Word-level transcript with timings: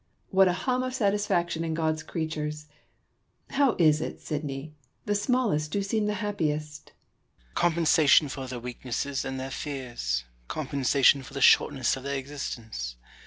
What 0.31 0.47
a 0.47 0.53
hum 0.53 0.81
of 0.81 0.95
satisfaction 0.95 1.63
in 1.63 1.75
God's 1.75 2.01
creatures! 2.01 2.65
How 3.51 3.75
is 3.77 4.01
it, 4.01 4.19
Sidney, 4.19 4.73
the 5.05 5.13
smallest 5.13 5.69
do 5.69 5.83
seem 5.83 6.07
the 6.07 6.15
happiest 6.25 6.85
*? 6.85 6.85
Sidney. 6.87 6.93
Compensation 7.53 8.27
for 8.27 8.47
their 8.47 8.57
weaknesses 8.59 9.23
and 9.23 9.39
their 9.39 9.51
fears; 9.51 10.23
compensation 10.47 11.21
for 11.21 11.35
the 11.35 11.39
shortness 11.39 11.95
of 11.95 12.01
their 12.01 12.17
existence. 12.17 12.95